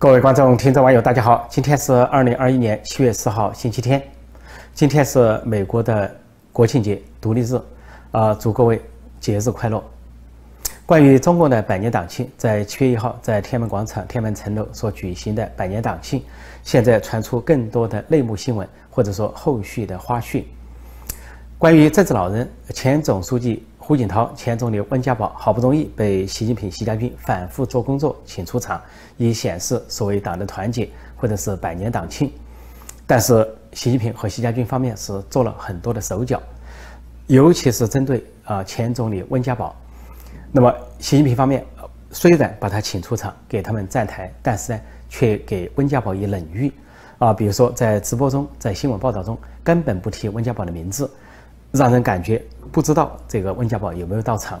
[0.00, 1.44] 各位观众、听众、网友，大家好！
[1.50, 4.00] 今天是二零二一年七月四号，星期天。
[4.72, 6.16] 今天是美国的
[6.52, 7.60] 国庆节、独立日，
[8.12, 8.80] 啊，祝各位
[9.18, 9.82] 节日快乐。
[10.86, 16.22] 关于中共的百年党庆，在七月一号在天安门广场、天安门城楼所举行的百年党庆，
[16.62, 20.44] 现在传出更多的内幕新闻，或者说后续的花絮。
[21.58, 23.66] 关于政治老人、前总书记。
[23.88, 28.78] 胡锦涛、前总理温家宝好不容易被习近平、习家军反复做工作请出场，
[29.16, 30.86] 以显示所谓党的团结
[31.16, 32.30] 或者是百年党庆。
[33.06, 36.38] 但是习近平和习家军方面是做了很多的手脚，
[37.28, 39.74] 尤其是针对啊前总理温家宝。
[40.52, 41.64] 那么习近平方面
[42.10, 46.70] 虽然把他请出场，给他们站台，但是呢却给温家宝以冷遇
[47.16, 51.10] 啊，比如说在直播中、在新闻报道中根本不提温家宝的名字。
[51.70, 54.60] 让人感觉不知道这个温家宝有没有到场，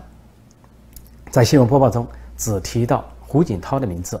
[1.30, 4.20] 在新闻播报中只提到胡锦涛的名字，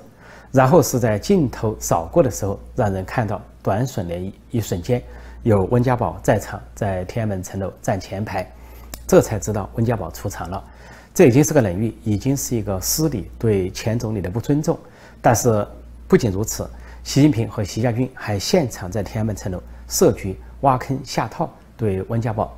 [0.52, 5.02] 然后是在镜头扫过的时候，让人看到短损的一一瞬间，
[5.42, 8.50] 有温家宝在场，在天安门城楼站前排，
[9.06, 10.62] 这才知道温家宝出场了。
[11.14, 14.78] 这已经是个冷遇，已经是一个失礼对前总理的不尊重。
[15.20, 15.66] 但是
[16.06, 16.68] 不仅如此，
[17.02, 22.56] 习近平和习家军还现场在天安门城楼设局挖坑下套，对温家宝。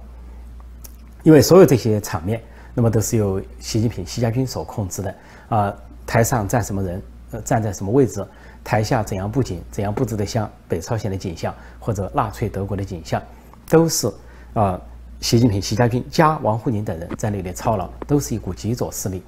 [1.23, 2.41] 因为所有这些场面，
[2.75, 5.15] 那么都是由习近平、习家军所控制的
[5.49, 5.75] 啊。
[6.07, 8.27] 台上站什么人，呃，站在什么位置，
[8.65, 13.23] 台下怎样布景，怎样布置的像北朝鲜的景象或者纳粹德国的景象，
[13.69, 14.13] 都是
[14.55, 14.81] 啊，
[15.21, 19.23] 习近平、习家军加王沪宁等人在那里操劳，都是一股极左势力。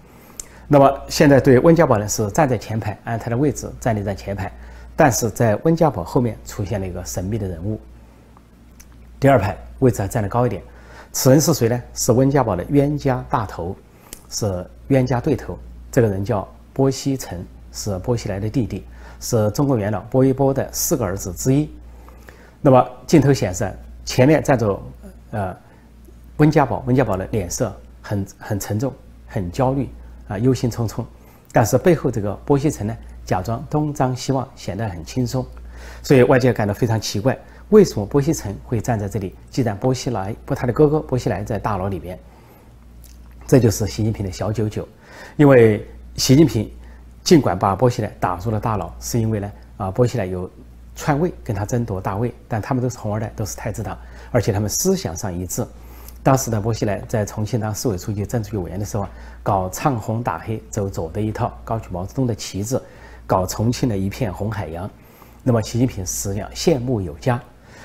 [0.66, 4.50] 那么现在对温家宝呢，是站在前排，按他的位置站立在前排，
[4.96, 7.78] 但是在温家宝后面出现了一个神秘的人物，
[9.20, 10.60] 第二排位置还站得高一点。
[11.12, 11.80] 此人是谁呢？
[11.94, 13.76] 是温家宝的冤家大头，
[14.30, 15.58] 是冤家对头。
[15.90, 17.38] 这个人叫波西成，
[17.70, 18.82] 是波西来的弟弟，
[19.20, 21.70] 是中国元老波一波的四个儿子之一。
[22.62, 23.70] 那么镜头显示，
[24.06, 24.82] 前面站着
[25.32, 25.54] 呃
[26.38, 27.70] 温家宝，温家宝的脸色
[28.00, 28.90] 很很沉重，
[29.26, 29.90] 很焦虑
[30.28, 31.04] 啊，忧心忡忡。
[31.52, 32.96] 但是背后这个波西成呢，
[33.26, 35.44] 假装东张西望，显得很轻松，
[36.02, 37.38] 所以外界感到非常奇怪。
[37.72, 39.34] 为什么波西成会站在这里？
[39.50, 42.18] 既然波西来不，他的哥哥波西来在大牢里边，
[43.46, 44.86] 这就是习近平的小九九。
[45.38, 46.70] 因为习近平
[47.24, 50.50] 尽管把波西来打入了大牢，是因为呢啊，波西来有
[50.94, 53.96] 篡位，跟他争夺大位，但他们都是红二代，都是太子党，
[54.30, 55.66] 而且他们思想上一致。
[56.22, 59.10] 当时的波西来在重庆当市委书记、政治局委员的时候啊，
[59.42, 62.78] 搞唱红打黑，走左的一套，高举毛泽东的旗帜，
[63.26, 64.88] 搞重庆的一片红海洋。
[65.42, 67.42] 那么习近平实际上羡慕有加。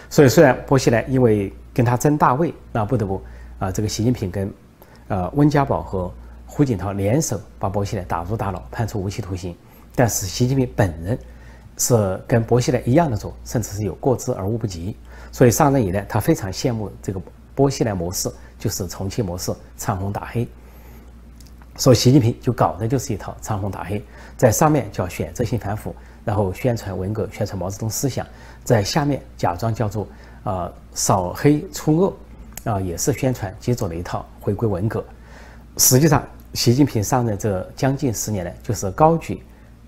[0.09, 3.21] 所以，虽然薄熙来因为跟他争大位，那不得不
[3.59, 4.51] 啊，这个习近平跟
[5.09, 6.11] 呃温家宝和
[6.45, 9.55] 胡锦涛联手把薄熙来打入大牢，判处无期徒刑。
[9.95, 11.19] 但是习近平本人
[11.77, 14.95] 是跟薄熙来一样的做，甚至是有过之而无不及。
[15.31, 17.21] 所以上任以来，他非常羡慕这个
[17.53, 20.47] 薄熙来模式，就是重庆模式，唱红打黑。
[21.75, 24.03] 所以习近平就搞的就是一套唱红打黑，
[24.35, 25.93] 在上面叫选择性反腐。
[26.27, 28.27] 然后宣传文革，宣传毛泽东思想，
[28.61, 30.05] 在下面假装叫做
[30.43, 32.13] 啊扫黑除恶，
[32.65, 35.01] 啊也是宣传接左的一套回归文革。
[35.77, 36.21] 实际上，
[36.53, 39.41] 习近平上任这将近十年来，就是高举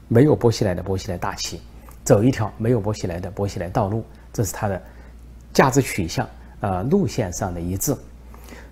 [0.07, 1.59] 没有薄熙来的薄熙来大旗，
[2.05, 4.01] 走一条没有薄熙来的薄熙来道路，
[4.31, 4.81] 这是他的
[5.51, 6.25] 价值取向
[6.61, 7.93] 啊路线上的一致。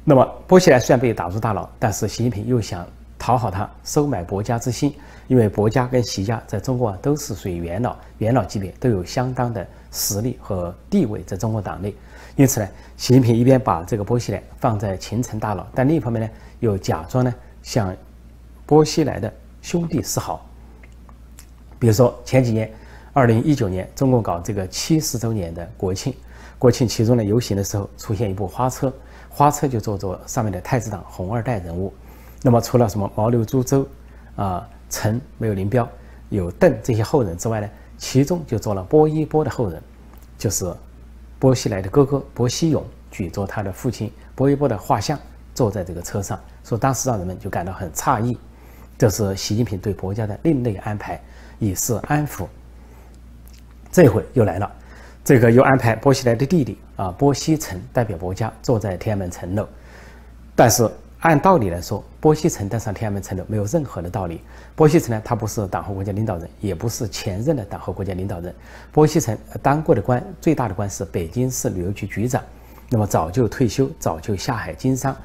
[0.06, 2.88] 那么薄熙来虽然被打入大牢，但是习近平又想。
[3.19, 4.95] 讨好他，收买薄家之心，
[5.28, 11.94] 因为薄家跟习家在中国啊都是属于元老，元老级别都有相当的实力和地位在中国党内。
[12.35, 16.29] 因此呢，习近平一边把这个波西来放在秦城大佬，但另一方面呢，
[16.59, 17.33] 又假装呢
[17.63, 17.95] 向
[18.66, 20.45] 波西来的兄弟示好。
[21.79, 22.72] 比如说前几年，
[23.13, 26.13] 二零一九年中共搞这个七十周年的国庆，
[26.59, 28.94] 国庆其中呢游行的时候出现一部花车，
[29.29, 31.91] 花车就坐着上面的太子党红二代人物。
[32.44, 33.88] 那么除了什么毛刘朱周，
[34.36, 35.89] 啊陈没有林彪，
[36.30, 37.68] 有邓这些后人之外呢，
[37.98, 39.81] 其中就做了波一波的后人，
[40.38, 40.72] 就是
[41.39, 45.19] 波西来的哥哥波西勇举着他的父亲波一波的画像
[45.56, 48.38] 坐在这个车上，说当时让人们就感到很诧异，
[48.98, 51.19] 这是习近平对国家的另类安排，
[51.57, 52.45] 以示安抚。
[53.92, 54.72] 这回又来了，
[55.24, 59.68] 这个又安排波西来的弟弟啊波西成代表国家坐在天安门城楼，
[60.56, 60.88] 但是。
[61.22, 64.42] 按道理来说，波西成登上天安门城楼没有任何的道理。
[64.75, 68.54] 波西成呢，他不是党和国家领导人，也不是前任的党和国家领导人。
[68.92, 72.44] 波西成当过的官，最大的官是北京市旅游局局长，
[72.90, 75.16] 那么早就退休，早就下海经商。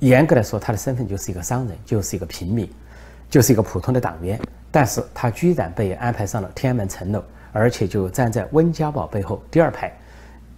[0.00, 2.68] 严格来说，他的身份就是一个商人，就是一个平民。
[3.28, 7.20] 就是一个普通的党员，但是他居然被安排上了天安门城楼，
[7.50, 9.92] 而且就站在温家宝背后第二排，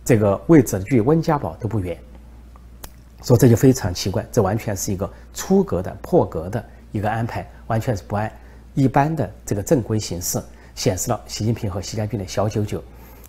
[0.05, 1.97] 这个位置距温家宝都不远。
[3.23, 8.31] 说这就非常奇怪，这完全是一个出格的破格的一个安排，完全是不按
[8.75, 10.41] 一般的这个正规形式，
[10.76, 12.82] 显示了习近平和习家军的小九九。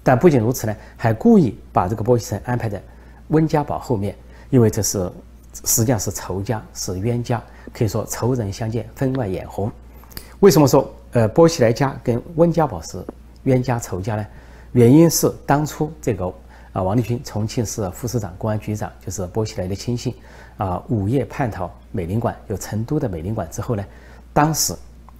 [0.04, 2.82] 但不仅如此呢，还故意把这个波西城安排在
[3.30, 4.16] 温家宝后面，
[4.52, 5.12] 因为这是
[5.66, 7.44] 实际上是仇家，是冤家，
[7.74, 9.72] 可以说仇人相见分外眼红。
[10.40, 13.04] 为什么说呃波西来家跟温家宝是
[13.44, 14.26] 冤家仇家呢？
[14.74, 16.32] 原因是当初这个。
[16.72, 20.14] 啊，王立军，重庆市副市长、公安局长，就是波西来的亲信。
[20.58, 23.86] 啊，午夜叛逃美领馆，有成都的美领馆之后呢，
[24.34, 24.76] 当时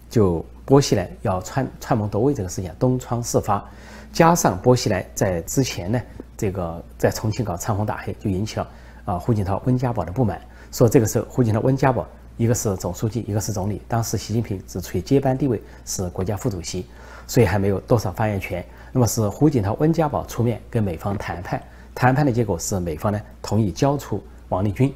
[0.10, 3.64] 就波西来要串串谋夺位这个事情东窗事发，
[4.12, 6.02] 加上波西来在之前呢，
[6.36, 8.70] 这个在重庆搞唱红打黑，就引起了
[9.06, 10.42] 啊胡锦涛、温家宝的不满，
[10.74, 12.06] 说这个时候胡锦涛、温家宝
[12.36, 16.86] 一个是总书记，一个是总理，当时习近平只处于接班地位，是国家副主席，
[17.28, 18.62] 所以还没有多少发言权。
[18.92, 21.62] 那么是胡锦涛、温家宝出面跟美方谈判，
[21.94, 24.94] 谈判的结果是美方呢同意交出王立军，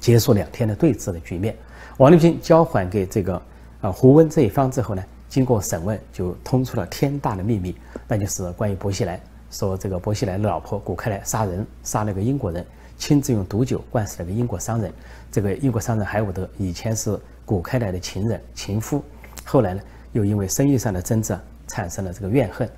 [0.00, 1.54] 结束两天的对峙的局面。
[1.98, 3.40] 王立军交还给这个
[3.82, 7.76] 啊胡温这一方之后呢，经过审问就通出了天大的秘密，
[8.08, 9.20] 那就是关于薄熙来，
[9.50, 12.64] 说这个薄熙来的老婆古开来杀人，杀了个英国人，
[12.96, 14.90] 亲自用毒酒灌死了个英国商人。
[15.30, 19.04] 这个英国商人海伍德以前是古开来的情人情夫，
[19.44, 19.80] 后来呢
[20.12, 21.36] 又因为生意上的争执。
[21.72, 22.68] 产生了这个怨恨，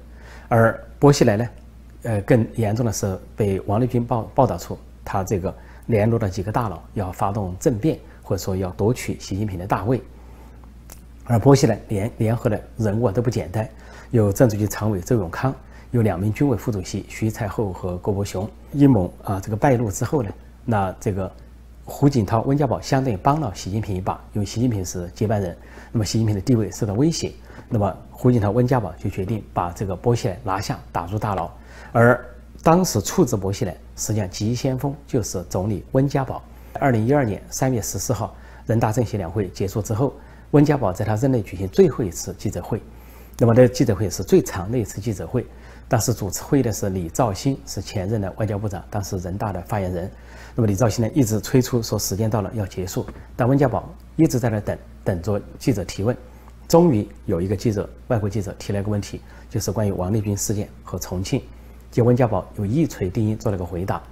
[0.49, 1.49] 而薄熙来呢，
[2.05, 5.53] 呃，更严重的是被王立军报报道出他这个
[5.87, 10.01] 联络了几个大佬要发动政变，或者说要夺取习近平的大位。
[11.25, 13.69] 而薄熙来联联合的人物都不简单，
[14.13, 15.53] 有政治局常委周永康，
[15.91, 18.49] 有两名军委副主席徐才厚和郭伯雄。
[18.75, 20.31] 阴谋啊，这个败露之后呢，
[20.65, 21.29] 那这个
[21.85, 25.57] 胡锦涛、温家宝相当于帮了习近平一把，因为习近平是接班人，
[25.91, 27.33] 那么习近平的地位受到威胁。
[27.75, 31.51] 那么胡锦涛、温家宝就决定把这个薄熙来拿下，打入大牢。
[31.91, 32.25] 而
[32.63, 36.41] 当时处置薄熙来，实际上急先锋就是总理温家宝。
[36.75, 38.33] 二零一二年三月十四号，
[38.67, 40.15] 人大政协两会结束之后，
[40.53, 42.81] 温家宝在他任内举行最后一次记者会。
[43.41, 45.45] 那么这记者会是最长的一次记者会。
[45.89, 50.09] 当时主持会议的是李兆新，是前任的外交部长，当时人大的发言人。
[50.55, 53.05] 那么李兆新呢，一直催促说时间到了要结束，
[53.35, 56.17] 但温家宝一直在那等，等着记者提问。
[56.67, 61.43] 终于有一个记者，外国记者提了一个问题，就是关于王立军事件和重庆。
[61.91, 64.03] 就温家宝有一锤定音做了个回答，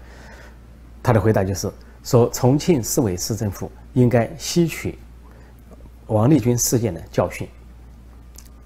[1.02, 1.72] 他的回答就是
[2.04, 4.96] 说，重庆市委市政府应该吸取
[6.06, 7.48] 王立军事件的教训，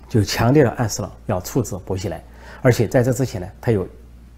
[0.07, 2.23] 就强烈的暗示了要处置薄熙来。
[2.61, 3.89] 而且在这之前呢，他又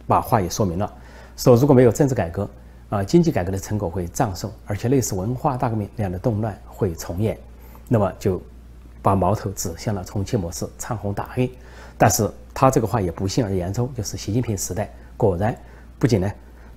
[0.07, 0.93] 把话也说明了，
[1.37, 2.49] 说如果没有政治改革，
[2.91, 7.37] 啊，经济改革的成果会葬送，而且类似文化大革命那样的动乱会重演，
[7.89, 8.41] 那么就。
[9.09, 11.51] 把矛头指向了重庆模式，唱红打黑。
[11.97, 15.57] 但是他这个话也不幸而言中，就是习近平时代果然
[15.99, 16.31] 不仅呢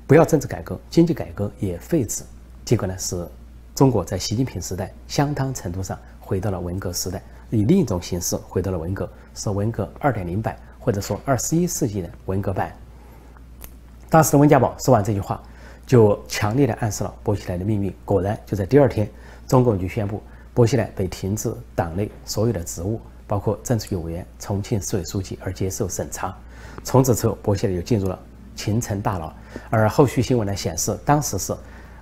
[0.08, 2.24] 不要政治改革，经济改革也废止。
[2.64, 3.28] 结果呢是
[3.76, 12.74] 中国在习近平时代相当程度上回到了文革时代，以另一种形式回到了文革，是文革二点零版，或者说二十一世纪的文革版。
[14.10, 15.44] 当时温家宝说完这句话，
[15.86, 17.94] 就强烈的暗示了薄熙来的命运。
[18.06, 19.10] 果然就在第二天，
[19.46, 20.24] 中共就宣布。
[20.54, 26.36] 薄熙来被停止党内所有的职务，包括政治局委员、重庆市委书记，而接受审查。
[26.84, 28.20] 从此之后，薄熙来就进入了
[28.56, 29.32] 秦城大牢。
[29.70, 31.56] 而后续新闻呢显示，当时是，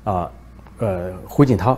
[0.03, 0.31] 呃，
[0.79, 1.77] 呃，胡锦涛、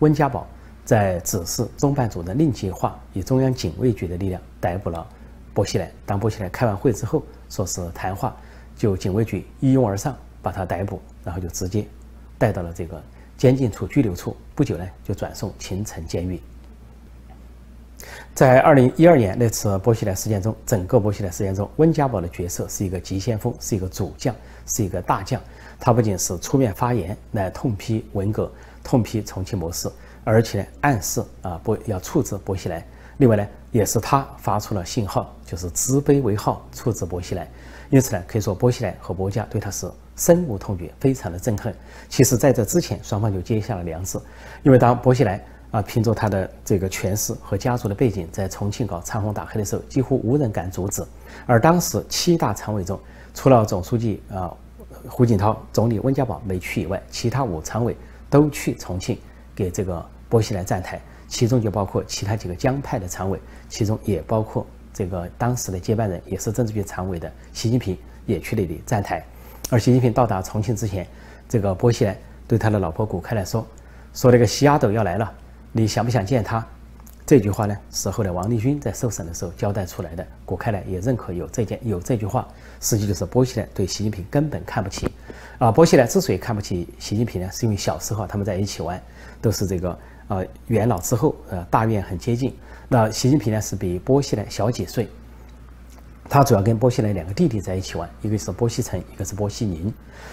[0.00, 0.46] 温家宝
[0.84, 5.06] 在指示中办组的令计划，以中央警卫局的力量逮捕了
[5.54, 5.88] 薄熙来。
[6.04, 8.34] 当薄熙来开完会之后，说是谈话，
[8.76, 11.86] 就警卫局一拥而上把他逮捕，然后就直接
[12.38, 13.00] 带到了这个。
[13.42, 16.40] 监禁处、拘留处，不久呢就转送秦城监狱。
[18.32, 24.32] 在二零一二年那次薄熙来事件中，整个薄熙来事件中，温家宝的角色是一个急先锋，是一个主将，
[24.64, 25.40] 是一个大将。
[25.80, 28.48] 他不仅是出面发言来痛批文革、
[28.84, 29.90] 痛批重庆模式，
[30.22, 32.86] 而且暗示啊不要处置薄熙来。
[33.18, 37.48] 另外呢，也是他发出了信号，就是执卑为号，处置薄熙来。
[37.90, 41.74] 因此呢，可以说薄熙来和薄家对他是深恶痛绝，非常的憎恨。
[42.08, 44.20] 其实，在这之前，双方就结下了梁子。
[44.62, 51.04] 因为当薄熙来啊，凭着他的这个权势和家族的背景，在重庆搞唱红打黑的时候，几乎无人敢阻止。
[51.46, 52.98] 而当时七大常委中，
[53.34, 54.54] 除了总书记啊
[55.08, 57.96] 胡锦涛、总理温家宝没去以外，其他五常委
[58.30, 59.18] 都去重庆
[59.54, 61.00] 给这个薄熙来站台，
[61.32, 64.66] 其中就包括其他几个江派的常委，其中也包括。
[64.92, 67.96] 这个当时的接班人也是政治局常委的习近平
[68.26, 69.24] 也去那里站台，
[69.70, 71.06] 而习近平到达重庆之前，
[71.48, 72.14] 这个薄熙来
[72.46, 73.66] 对他的老婆谷开来说
[74.12, 75.32] ：“说那个西丫头要来了，
[75.72, 76.64] 你想不想见他？
[77.24, 80.26] 这句话呢，是后来王立军在受审的时候交代出来的。
[80.44, 82.46] 谷开来也认可有这件有这句话，
[82.82, 85.10] 实际就是薄熙来对习近平根本看不起。
[85.58, 89.00] 啊，薄熙来之所以看不起习近平呢，是因为小时候他们在一起玩，
[89.40, 89.98] 都是这个
[90.36, 92.54] 呃元老之后，呃大院很接近。
[92.88, 95.08] 那习近平呢是比波西来小几岁，
[96.28, 99.92] 他主要跟波西来两个弟弟在一起玩，一个是波西成，一个是波西宁。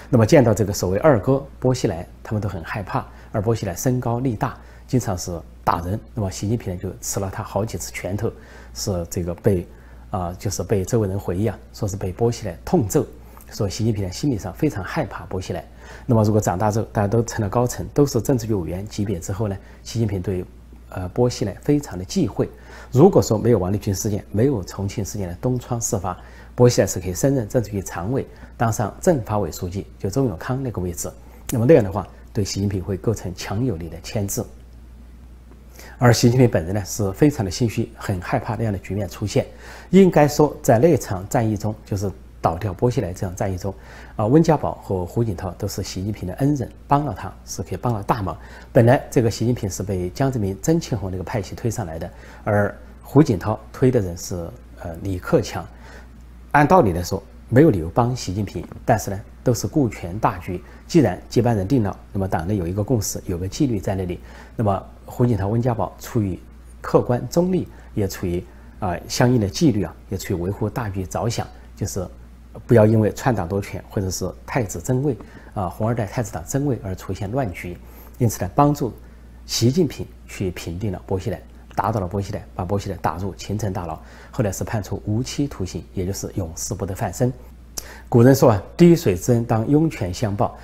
[0.10, 3.06] 那么见到这个所谓二哥波西来，他们都很害怕。
[3.32, 6.00] 而波西来身高力大，经常是打人。
[6.14, 8.32] 那么习近平呢就吃了他好几次拳头，
[8.74, 9.68] 是这个被
[10.10, 13.06] 啊，就是被周围人回忆啊，说是被波西来痛揍。
[13.52, 15.64] 说习近平呢心理上非常害怕波西来。
[16.06, 20.46] 那么如果长大之后大家都成了高层，都是政治局委员级别之后呢，习近平对
[20.90, 22.50] 呃波西来非常的忌讳。
[22.92, 26.18] 如果说没有王立军事件，没有重庆事件的东窗事发，
[26.56, 28.26] 波西来是可以升任政治局常委，
[28.58, 31.12] 当上政法委书记，就周永康那个位置。
[31.52, 32.08] 那么那样的话。
[32.32, 34.44] 对习近平会构成强有力的牵制，
[35.98, 39.48] 而习近平本人呢是非常的心虚，很害怕那样的局面出现。
[39.90, 42.10] 应该说，在那场战役中，就是
[42.42, 43.74] 倒掉波西来这场战役中，
[44.16, 48.38] 啊，温家宝和胡锦涛都是习近平的恩人，帮了他是可以帮了大忙。
[48.72, 52.10] 本来这个习近平是被江泽民、曾庆红那个派系推上来的，
[52.44, 54.36] 而胡锦涛推的人是
[54.82, 55.66] 呃李克强，
[56.52, 57.22] 按道理来说。
[57.52, 60.64] 没有理由帮习近平，但是呢，都是顾全大局。
[60.86, 64.20] 既然接班人定了，那么党内有一个共识，有个纪律在那里。
[64.56, 66.40] 那么胡锦涛、温家宝出于
[66.80, 68.46] 客观中立，也出于
[68.78, 72.08] 啊相应的纪律啊，也出于维护大局着想，就是
[72.68, 75.18] 不要因为篡党夺权或者是太子争位
[75.54, 77.78] 啊，红二代太子党争位而出现乱局。
[78.18, 78.94] 因此呢，帮助
[79.46, 81.42] 习近平去平定了波西来。
[81.76, 83.98] 打倒了波西来，把波西来打入秦城大牢，
[84.32, 87.32] 后来是判处无期徒刑，也就是永世不得翻身。
[88.10, 90.58] 古人说啊，滴水之恩当涌泉相报。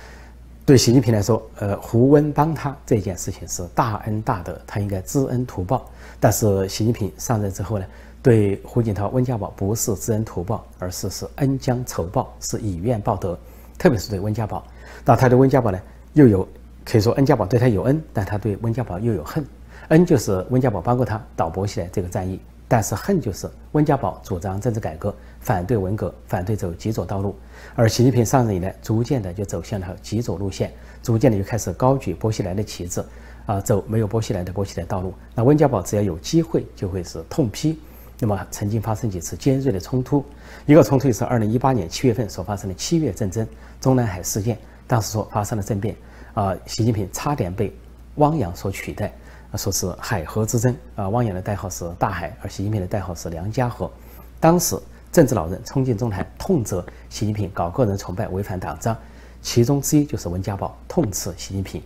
[0.66, 5.88] 对习近平来说，呃，胡温帮他这件事情是大恩大德，他应该知恩图报。
[6.20, 7.86] 但是习近平上任之后呢，
[8.26, 13.38] 对胡锦涛、温家宝不是知恩图报，而是是恩将仇报，是以怨报德。
[13.78, 14.66] 特别是对温家宝，
[15.04, 15.80] 那他对温家宝呢，
[16.14, 16.48] 又有
[16.84, 19.46] 可以说温家宝对他有恩，但他对温家宝又有恨。
[19.90, 27.32] 恩就是温家宝帮过他倒波西来这个战役，但是恨就是温家宝主张政治改革，反对文革，反对走极左道路，
[27.76, 33.04] 而习近平上任以来，逐渐的就走向了极左路线，逐渐的就开始高举波西来的旗帜，
[33.46, 35.14] 啊，走没有波西来的波西来道路。
[35.32, 37.78] 那温家宝只要有机会，就会是痛批。
[38.18, 40.24] 那么曾经发生几次尖锐的冲突，
[40.64, 43.46] 一个冲突是二零一八年七月份所发生的七月战争，
[43.80, 45.94] 中南海事件，当时说发生了政变，
[46.34, 47.74] 啊，习近平差点被
[48.16, 49.12] 汪洋所取代。
[49.56, 53.90] 说是海河之争啊，汪洋的代号是大海，而习近平的代号是梁家河。
[54.38, 54.78] 当时
[55.10, 58.94] 政治老人冲进中台，痛责习近平搞个人崇拜，违反党章。
[59.40, 61.80] 其中之一就是温家宝痛斥习近平。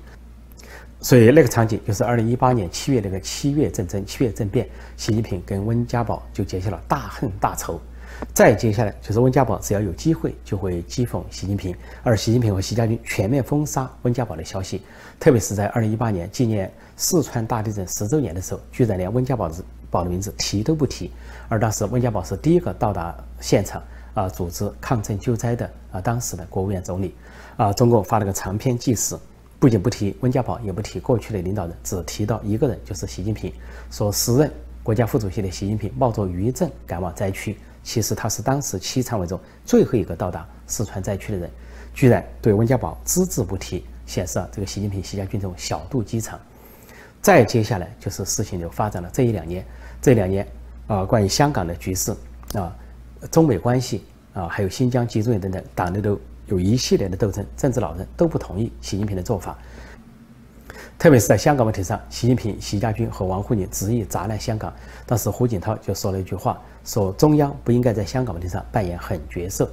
[1.01, 7.81] 所以那个场景就是二零一八年七月那个七月政争、七月政变，习近平跟温家宝就结下了大恨大仇。
[8.35, 14.83] 再接下来就是温家宝只要有机会就会讥讽习近平，而习近平和习家军全面封杀温家宝的消息，
[15.19, 19.55] 特别是在二零一八年纪念四川大地震十周年的时候，居然连温家宝的
[19.91, 21.11] 宝的名字提都不提。
[21.49, 27.15] 而当时温家宝是第一个到达现场啊，组织抗震救灾的啊，当时的国务院总理
[27.57, 29.17] 啊，中共发了个长篇纪实，
[29.61, 33.53] 不仅不提温家宝，也不提过去的领导人，只提到一个人，就是习近平，
[33.91, 34.51] 说时任
[34.83, 37.57] 国家副主席的习近平冒着余震赶往灾区。
[37.83, 41.51] 其实他是当时七常委中最后一个到达四川灾区的人，
[41.95, 46.41] 居然对温家宝只字不提，显示啊这个习近平、习家军这种小肚鸡肠。
[47.21, 49.63] 再接下来就是事情就发展了这一两年，
[50.01, 50.47] 这两年
[50.87, 52.15] 啊关于香港的局势
[52.55, 52.75] 啊、
[53.31, 56.19] 中美关系啊，还有新疆集中营等等，党内都
[56.51, 59.57] 有一系列的斗争，政治老人都不同意习近平的做法。
[60.99, 64.71] 特别是在香港问题上，习近平、习家军和王沪宁执意砸烂香港。
[65.07, 69.71] 当时胡锦涛就说了一句话，说中央不应该在香港问题上扮演狠角色。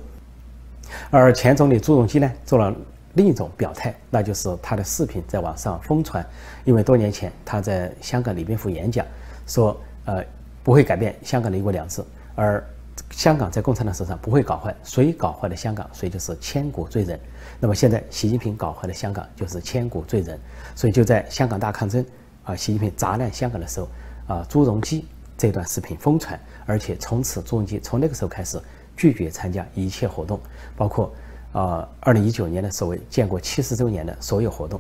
[1.10, 2.74] 而前总理朱镕基呢，做了
[3.16, 6.26] 另一种表态，那就是他的视频在网上疯传，
[6.64, 9.06] 因为多年前他在香港礼宾府演讲，
[9.48, 10.24] 说呃
[10.64, 12.04] 不会改变香港的一国两制，
[12.36, 12.64] 而。
[13.12, 17.20] 香港在共产党手上不会搞坏，谁搞坏了香港，谁就是千古罪人。
[17.60, 20.40] 那么现在习近平搞坏了香港，就是千古罪人。
[20.76, 22.06] 所以就在香港大抗争
[22.44, 23.88] 啊，习近平砸烂香港的时候
[24.28, 25.06] 啊，朱镕基
[25.38, 28.60] 这段视频疯传，而且从此朱镕基从那个时候开始
[28.96, 30.40] 拒绝参加一切活动，
[30.76, 31.14] 包括
[31.54, 34.80] 啊，二零一九年的所谓建国七十周年的所有活动，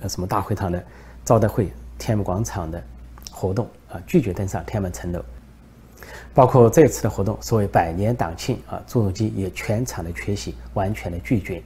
[0.00, 0.82] 呃，什么大会堂的
[1.24, 2.82] 招待会、天安门广场的
[3.30, 5.22] 活动啊，拒绝登上天安门城楼。
[6.32, 11.62] 包括这次的活动，所谓百年党庆啊，朱镕基也全场的缺席，完全的拒绝。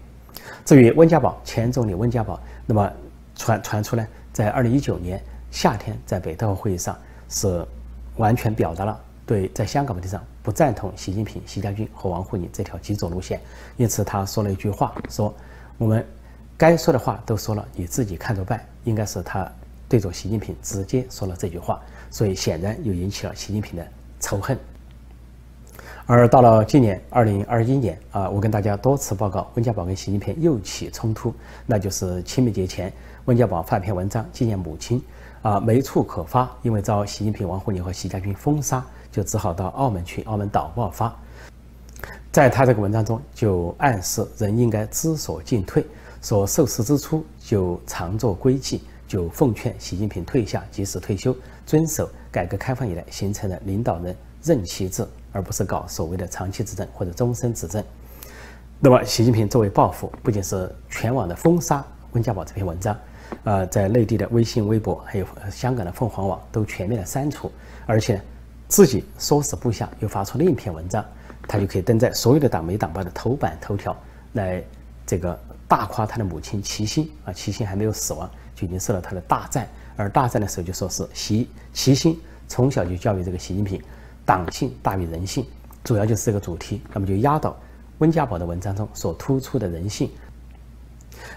[0.65, 2.91] 至于温家宝，前总理温家宝，那么
[3.37, 6.97] 传传出呢，在二零一九年夏天在北戴河会议上
[7.29, 7.65] 是
[8.17, 13.41] 完全表达了对在香港问题上不赞同习近平、习家军和王沪宁这条极左路线。
[13.77, 15.35] 因此，他说了一句话，说
[15.79, 16.05] 我们
[16.57, 18.65] 该说的话都说了，你自己看着办。
[18.85, 19.51] 应该是他
[19.89, 21.81] 对着习近平直接说了这句话，
[22.11, 23.87] 所以显然又引起了习近平的
[24.25, 24.59] 仇恨。
[26.07, 31.35] 而到了今年二零二一年啊，我跟大家多次报告，温家宝跟习近平又起冲突，
[31.67, 32.91] 那就是清明节前，
[33.27, 35.03] 温家宝发篇文章纪念母亲，
[35.43, 41.15] 啊没处可发，因为遭习近平、王沪宁和习家军封杀，就只好到澳门去澳门导报发。
[42.33, 45.87] 在他这个文章中，就暗示人应该知所进退，
[46.21, 55.07] 所受事之初就常做规矩，就奉劝习近平退下，及时退休，遵守改革开放以来形成的领导人任期制。
[55.35, 57.83] 而不是搞所谓的长期执政或者终身执政。
[58.79, 62.97] 那么，习近平作为报复，不仅是全网的封杀温家宝这篇文章，
[63.43, 67.51] 呃，在内地的微信、微博，还有香港的凤凰网都全面的删除，
[67.85, 68.23] 而且
[68.69, 71.05] 自己唆使部下又发出另一篇文章，
[71.49, 73.97] 他就可以登在所有的党媒党报的头版头条，
[74.35, 74.63] 来
[75.05, 78.31] 这个大夸他的母亲齐心啊，齐心还没有死亡，
[78.65, 79.69] 已经受了他的大赞。
[79.97, 82.19] 而大赞的时候就说是习习心
[82.49, 83.81] 从小就教育这个习近平。
[84.25, 85.47] 党性大于人性，
[85.85, 86.81] 主要就是这个主题。
[86.93, 87.55] 那么就压倒
[87.99, 90.11] 温家宝的文章中所突出的人性。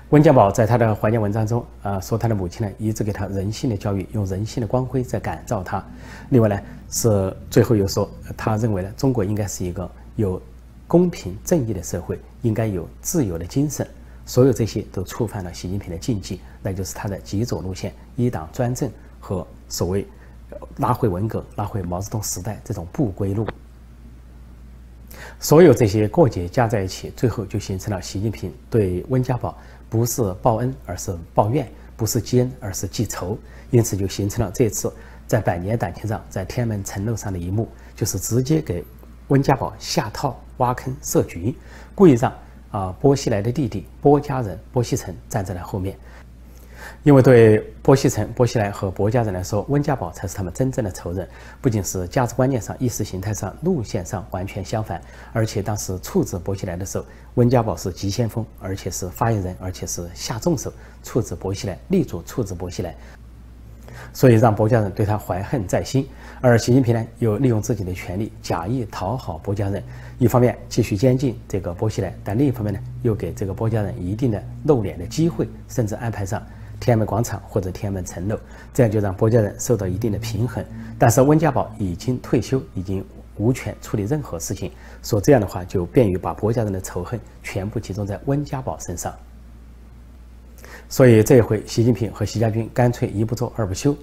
[0.10, 5.84] 温家宝在他的怀念文章中啊，说他的母亲呢一直给他人性的教育，用人性的光辉在感召他。
[6.30, 10.42] 另外呢，是最后又说，他认为呢，中国应该是一个有
[10.88, 13.86] 公平正义的社会，应该有自由的精神。
[14.28, 18.88] 所有这些都触犯了习近平的禁忌，那就是他的极左路线、一党专政
[19.20, 20.08] 和所谓。
[20.78, 23.46] 拉回文革，拉回毛泽东时代这种不归路，
[25.42, 29.58] 所有这些过节加在一起，最后就形成了习近平对温家宝
[29.90, 31.66] 不是报恩，而是报怨；
[31.98, 33.38] 不是积恩，而是记仇。
[33.72, 34.92] 因此，就形成了这次
[35.28, 38.82] 在百年党庆上，在天安门城楼上的一幕，就是直接给
[39.28, 41.54] 温家宝下套、挖坑、设局，
[41.94, 42.34] 故意让
[42.72, 45.98] 啊波西来的弟弟波家人波西成站在了后面。
[47.04, 51.28] 因为对波西城、波西来和薄家人来说，温家宝才是他们真正的仇人。
[51.62, 55.02] 不仅是价值观念上、意识形态上、路线上完全相反，
[55.34, 60.72] 而且当时处置薄西来的时候，温家宝是急先锋，而且是发言人，而且是下重手
[61.04, 62.96] 处置薄西来，力主处置薄西来，
[64.14, 66.08] 所以让薄家人对他怀恨在心。
[66.42, 69.84] 而习近平呢，又利用自己的权力，假意讨好薄家人，
[70.18, 76.42] 一方面继续监禁这个薄熙来，但另一方面呢，又给这个薄家人一定的露脸的机会，甚至安排上。
[76.80, 78.38] 天安门广场或者天安门城楼，
[78.72, 80.64] 这样就让薄家人受到一定的平衡。
[81.00, 83.04] 但是温家宝已经退休，已经
[83.38, 89.12] 无权处理任何事情，说这样的话就便于把薄家人的仇恨全部集中在温家宝身上。
[90.90, 93.96] 所以这一回，习近平和习家军干脆一不做二不休，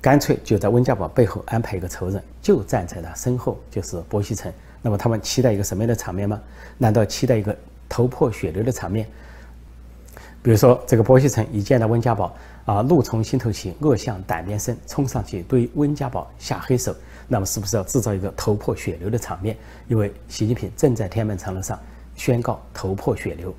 [0.00, 4.50] 干脆就在温家宝背后安排一个仇人，就站在他身后，就是薄熙成。
[4.80, 6.40] 那么他们期待一个什么样的场面吗？
[6.78, 7.54] 难道期待一个
[7.88, 9.06] 头破血流的场面？
[10.42, 16.96] 比如说，这个薄熙成一见到温家宝，啊，怒从心头起，恶向胆边生，冲上去对温家宝下黑手，
[17.28, 19.54] 那么是不是要制造一个头破血流的场面？
[19.88, 21.78] 因为习近平正在天安门城楼上
[22.16, 23.54] 宣告头破血流。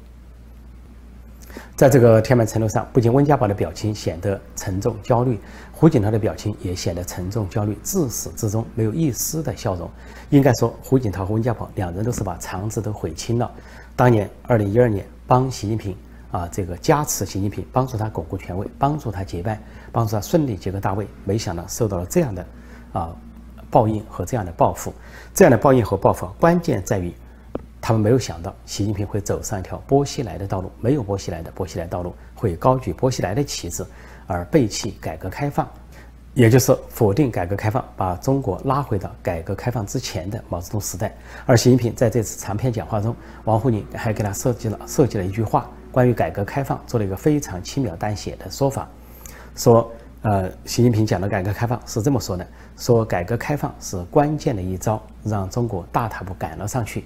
[1.75, 5.39] 在这个天安门城楼上，不仅温家宝的表情显得沉重焦虑，
[5.71, 9.89] 胡锦涛的表情也显得沉重焦虑，自始至终没有一丝的笑容。
[10.29, 13.51] 应该说，胡锦涛和温家宝两人都是把肠子都悔青了。
[13.95, 15.95] 当年二零一二年帮习近平。
[16.31, 19.61] 啊，这个加持习近平，帮助他巩固权位，帮助他结拜，
[19.91, 22.45] 帮助他顺利接个大位，没想到受到了这样的
[22.93, 23.13] 啊
[23.69, 24.93] 报应和这样的报复。
[25.33, 27.13] 这样的报应和报复，关键在于
[27.81, 33.83] 他们没有想到习近平会走上一条波西来的道路，没有波西来的波西来道路，会高举波西来的旗帜，
[34.27, 35.67] 而背弃改革开放，
[36.35, 41.11] 也就是否定改革开放，把中国拉回到改革开放之前的毛泽东时代。
[41.47, 43.15] 而习近平在这次长篇讲话中，
[43.45, 45.67] 王沪宁还给他设计了设计了一句话。
[45.91, 48.87] 关于改革开放，做了一个非常轻描淡写的说法，
[49.57, 49.91] 说，
[50.21, 57.03] 呃，习近平讲的改革开放是这么说的：说改革开放是关键的一招，让中国大踏步赶了上去。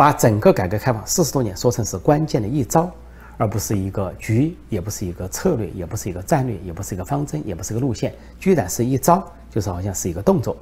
[0.00, 2.90] 把整个改革开放四十多年说成是关键的一招，
[3.36, 10.56] 而不是一个局，也不是一个策略，也不是一个战略，也不是一个方针，也不是一个路线，居然是一招，就是好像是一个动作，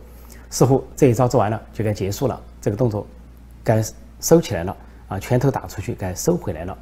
[0.50, 3.06] 似乎这一招做完了就该结束了，这个动作
[3.62, 3.80] 该
[4.18, 6.76] 收起来了啊，拳头打出去该收回来了。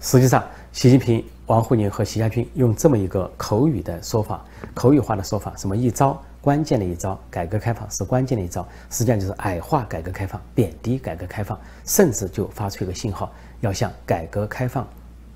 [0.00, 4.44] 实际上，习近平、王沪宁和习家军用这么一个口语的说法、
[4.74, 13.30] 口语化的说法，什么一招关键的一招，改革开放是关键的一招，实际上就是矮化改革开放、贬低改革开放，甚至就发出一个信号，
[13.60, 14.88] 要向改革开放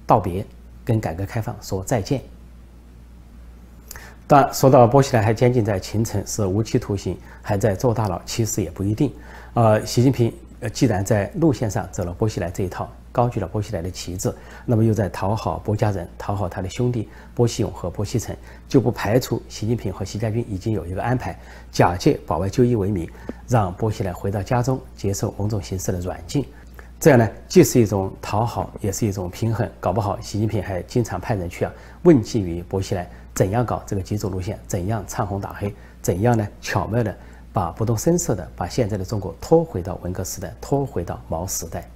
[0.07, 0.42] 道别，
[0.87, 2.22] 跟改革开放说再见。
[4.27, 9.12] 但说到薄熙来还监禁在秦城是无期徒刑，还在坐大牢，其实也不一定。
[9.53, 18.35] 呃，习近平呃既然在路线上走了薄熙来这一套，高举了薄熙来的旗帜，那么又在讨好薄家人，讨好他的兄弟薄熙勇和薄熙成，
[18.66, 21.38] 就不排除习近平和习家军已经有一个安排，
[21.70, 23.09] 假借保外就医为名，
[23.46, 26.44] 让薄熙来回到家中接受某种形式的软禁。
[26.98, 29.68] 这样呢，既是一种讨好，也是一种平衡。
[29.81, 31.72] 搞不好，习近平还经常派人去啊
[32.05, 33.09] 问计于薄熙来。
[33.35, 34.59] 怎样搞这个极左路线？
[34.66, 35.75] 怎样唱红打黑？
[36.03, 36.46] 怎样呢？
[36.61, 37.16] 巧妙的
[37.51, 41.88] 把不动声色的把现在的中国拖回到文革时代，拖回到毛时代。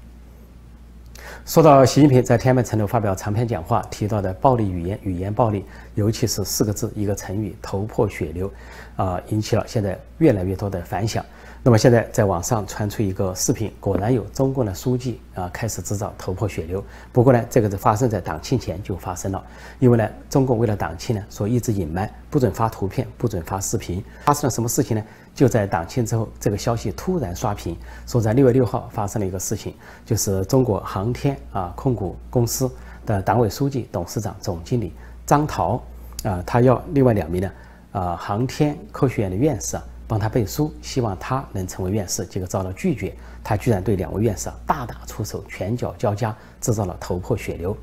[1.46, 8.52] 说到习近平在天安门城楼发表长篇讲话提到的暴力语言、语言暴力，尤其是四个字一个成语“头破血流”，
[8.96, 11.24] 啊，引起了现在越来越多的反响。
[11.66, 16.80] 那么现在在网上传出一个视频，果然有中共的书记啊开始制造头破血流。
[17.10, 19.44] 不过呢，这个是发生在党庆前就发生了，
[19.80, 24.00] 因为呢，中共为了党庆呢，所以一直隐瞒，不准发图片，不准发视频。
[24.26, 25.02] 发生了什么事情呢？
[25.34, 27.76] 就在党庆之后，这个消息突然刷屏，
[28.06, 29.74] 说在六月六号发生了一个事情，
[30.04, 32.70] 就是中国航天啊控股公司
[33.04, 34.92] 的党委书记、董事长、总经理
[35.26, 35.82] 张涛
[36.22, 37.50] 啊，他要另外两名呢
[37.90, 39.82] 啊航天科学院的院士啊。
[40.08, 43.14] 帮他背书，希望他能成为院士，结果遭到拒绝。
[43.42, 47.76] 他居然对两位院士啊大打出手，拳脚交加，制造了头破血流。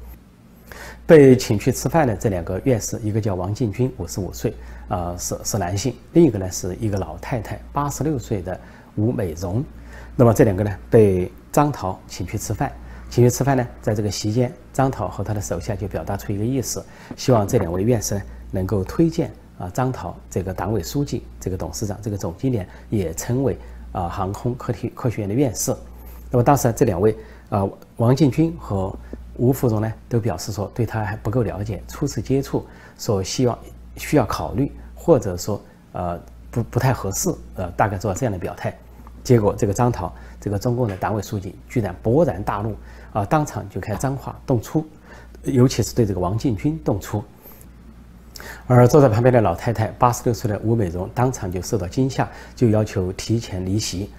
[1.05, 4.53] 被请去吃饭的这两个院士，一个叫王进军，五十五岁，
[4.87, 8.59] 啊是是男性；另一个呢是一个老太太，八十六岁的
[8.95, 9.63] 吴美荣。
[10.15, 12.71] 那么这两个呢被张涛请去吃饭，
[13.09, 16.83] 请去吃饭呢，在这个席间，张涛和他的手下就表达出一个意思，
[17.15, 19.31] 希望这两位院士呢能够推荐。
[19.63, 23.57] 啊，张涛这个党委书记、这个董事长、这个总经理也成为
[23.93, 25.73] 啊航空科体科学院的院士。
[26.29, 27.15] 那么当时这两位
[27.49, 28.93] 啊，王进军和
[29.37, 32.65] 吴福荣呢，都表示说对他还不够了解，初次接触，
[32.97, 33.57] 说希望
[33.95, 35.61] 需要考虑，或者说
[35.93, 36.19] 呃
[36.51, 38.75] 不不太合适，呃大概做了这样的表态。
[39.23, 42.75] 结果这个张涛，这个中共的党委书记居然勃然大怒
[43.13, 44.85] 啊，当场就开脏话动粗，
[45.43, 47.23] 尤其是对这个王进军动粗。
[48.67, 54.09] 而坐在旁边的老太太，八十六岁的吴美荣，当场就受到惊吓，就要求提前离席。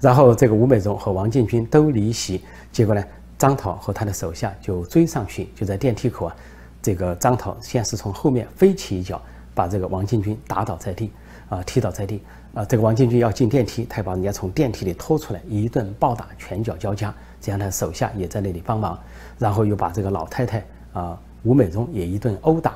[0.00, 3.04] 然后这个吴美荣和王建军都离席，结果呢，
[3.38, 6.36] 张涛和他的手下就追上去，就在电梯口啊，
[6.80, 9.20] 这个张涛先是从后面飞起一脚，
[9.54, 11.12] 把这个王建军打倒在地，
[11.48, 12.22] 啊，踢倒在地，
[12.54, 18.98] 啊，这个王建军要进电梯，他把人家从电梯里拖出来，一顿暴打，拳脚交加，这样他手下也在那里帮忙，
[19.38, 22.74] 然后又把这个老太太啊吴美荣也一顿殴打。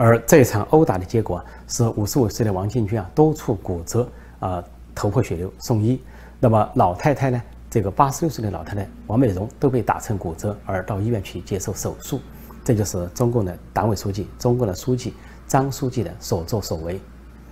[0.00, 4.08] 而这场殴打的结果是五十五岁的王建军啊多处骨折
[4.38, 4.62] 啊
[4.94, 6.00] 头破血流送医，
[6.38, 12.20] 那么老太太呢这个八十六岁的老太太王美荣都被打成骨折而到医院去接受手术，
[12.64, 15.14] 这就是中共的党委书记、中共的书记
[15.48, 17.00] 张书记的所作所为，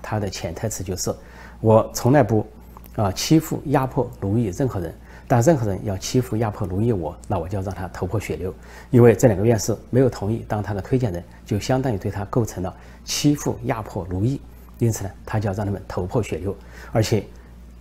[0.00, 1.12] 他的潜台词就是
[1.60, 2.46] 我从来不
[2.94, 4.94] 啊欺负压迫奴役任何人。
[5.28, 8.54] 但任何人要欺负、压迫、奴役我，那我就要让他头破血流。
[8.90, 12.72] 因为这两个院士没有同意当他的推荐人，就相当于对他构成了
[13.04, 14.40] 欺负、压迫、奴役。
[14.78, 16.54] 因此呢，他就要让他们头破血流。
[16.92, 17.26] 而且，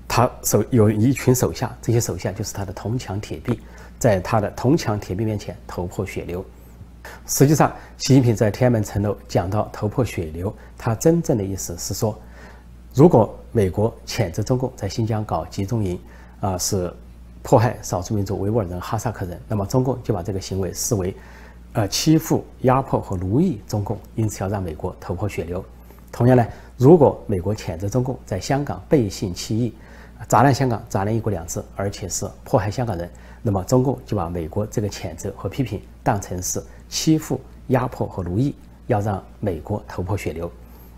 [0.08, 3.60] 他手有一群手下，这些手下就是他的铜墙铁壁，
[4.00, 6.44] 在他的铜墙铁壁面前头破血流。
[7.28, 12.20] 实际上，习近平在天安门城楼讲到头破血流，他真正的意思是说，
[12.96, 16.00] 如果美国谴责中共在新疆搞集中营，
[16.40, 16.92] 啊是。
[17.46, 21.16] 迫害少数民族维吾尔人、哈萨克人，那么中共就把这个行为视为，
[21.74, 25.64] 呃，欺负、压迫和奴役中共，因此要让美国头破血流。
[26.12, 26.44] 同样呢，
[26.76, 29.72] 如果美国谴责中共在香港背信弃义，
[30.28, 33.08] 砸烂香港、砸烂一国两制，而且是迫害香港人，
[33.44, 38.56] 那么中共就把美国这个谴责和批评当成是欺负、压迫和奴役，
[38.88, 40.52] 要让美国头破血流。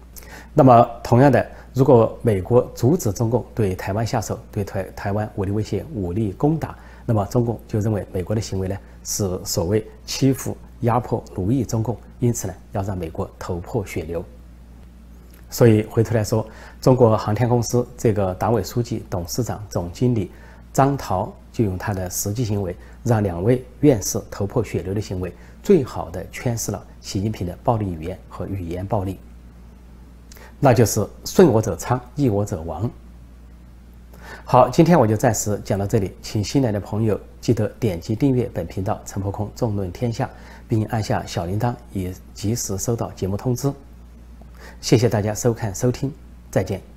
[0.56, 1.46] 那么同样的。
[1.78, 14.26] 如果美国阻止中共对台湾下手，对台台湾武力威胁、武力攻打，那么中共就认为美国的行为呢是所谓欺负、压迫、奴役中共，因此呢要让美国头破血流。
[15.52, 16.44] 所以回头来说，
[16.82, 20.32] 中国航天公司这个党委书记、董事长、总经理
[20.74, 29.20] 张涛就用他的实际行为，让两位院士头破血流的行为，最好的诠释了习近平的暴力语言和语言暴力。
[30.60, 32.90] 那就是顺我者昌，逆我者亡。
[34.44, 40.30] 好，今天我就暂时讲到这里，请新来的朋友记得点击订阅本频道“陈破空纵论天下”，
[40.68, 43.72] 并按下小铃铛，以及时收到节目通知。
[44.82, 46.12] 谢谢大家收看收听，
[46.50, 46.97] 再见。